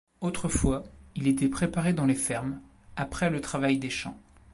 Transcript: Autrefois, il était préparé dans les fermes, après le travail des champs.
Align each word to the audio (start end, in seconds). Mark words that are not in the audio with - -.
Autrefois, 0.21 0.83
il 1.15 1.27
était 1.27 1.47
préparé 1.47 1.93
dans 1.93 2.07
les 2.07 2.15
fermes, 2.15 2.59
après 2.95 3.29
le 3.29 3.39
travail 3.39 3.77
des 3.77 3.91
champs. 3.91 4.17